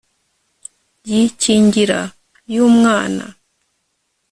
[1.09, 1.99] yi kingira
[2.53, 3.25] yu mwana